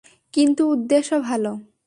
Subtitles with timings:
[0.33, 1.51] কিন্তু উদ্দেশ্য ভালো।